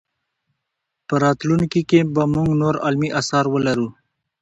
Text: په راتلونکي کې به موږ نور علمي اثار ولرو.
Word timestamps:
په 1.07 1.15
راتلونکي 1.23 1.81
کې 1.89 1.99
به 2.13 2.23
موږ 2.33 2.49
نور 2.61 2.75
علمي 2.85 3.09
اثار 3.19 3.45
ولرو. 3.49 3.87